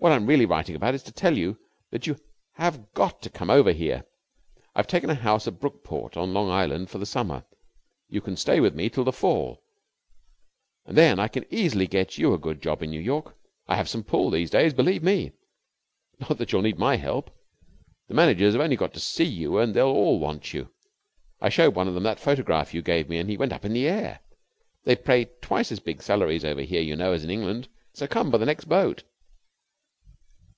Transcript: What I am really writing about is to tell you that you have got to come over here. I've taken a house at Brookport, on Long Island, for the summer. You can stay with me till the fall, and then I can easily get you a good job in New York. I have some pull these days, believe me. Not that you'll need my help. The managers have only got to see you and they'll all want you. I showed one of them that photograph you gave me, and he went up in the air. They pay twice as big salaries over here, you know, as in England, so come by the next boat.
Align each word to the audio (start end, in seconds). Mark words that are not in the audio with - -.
What 0.00 0.12
I 0.12 0.16
am 0.16 0.24
really 0.24 0.46
writing 0.46 0.74
about 0.76 0.94
is 0.94 1.02
to 1.02 1.12
tell 1.12 1.36
you 1.36 1.58
that 1.90 2.06
you 2.06 2.16
have 2.52 2.90
got 2.94 3.20
to 3.20 3.28
come 3.28 3.50
over 3.50 3.70
here. 3.70 4.06
I've 4.74 4.86
taken 4.86 5.10
a 5.10 5.14
house 5.14 5.46
at 5.46 5.60
Brookport, 5.60 6.16
on 6.16 6.32
Long 6.32 6.48
Island, 6.48 6.88
for 6.88 6.96
the 6.96 7.04
summer. 7.04 7.44
You 8.08 8.22
can 8.22 8.34
stay 8.38 8.60
with 8.60 8.74
me 8.74 8.88
till 8.88 9.04
the 9.04 9.12
fall, 9.12 9.62
and 10.86 10.96
then 10.96 11.20
I 11.20 11.28
can 11.28 11.44
easily 11.50 11.86
get 11.86 12.16
you 12.16 12.32
a 12.32 12.38
good 12.38 12.62
job 12.62 12.82
in 12.82 12.88
New 12.88 12.98
York. 12.98 13.36
I 13.68 13.76
have 13.76 13.90
some 13.90 14.02
pull 14.02 14.30
these 14.30 14.48
days, 14.48 14.72
believe 14.72 15.02
me. 15.02 15.32
Not 16.18 16.38
that 16.38 16.50
you'll 16.50 16.62
need 16.62 16.78
my 16.78 16.96
help. 16.96 17.30
The 18.08 18.14
managers 18.14 18.54
have 18.54 18.62
only 18.62 18.76
got 18.76 18.94
to 18.94 19.00
see 19.00 19.24
you 19.28 19.58
and 19.58 19.74
they'll 19.74 19.84
all 19.86 20.18
want 20.18 20.54
you. 20.54 20.70
I 21.42 21.50
showed 21.50 21.74
one 21.74 21.88
of 21.88 21.92
them 21.92 22.04
that 22.04 22.18
photograph 22.18 22.72
you 22.72 22.80
gave 22.80 23.10
me, 23.10 23.18
and 23.18 23.28
he 23.28 23.36
went 23.36 23.52
up 23.52 23.66
in 23.66 23.74
the 23.74 23.86
air. 23.86 24.20
They 24.84 24.96
pay 24.96 25.26
twice 25.42 25.70
as 25.70 25.78
big 25.78 26.02
salaries 26.02 26.42
over 26.46 26.62
here, 26.62 26.80
you 26.80 26.96
know, 26.96 27.12
as 27.12 27.22
in 27.22 27.28
England, 27.28 27.68
so 27.92 28.06
come 28.06 28.30
by 28.30 28.38
the 28.38 28.46
next 28.46 28.64
boat. 28.64 29.02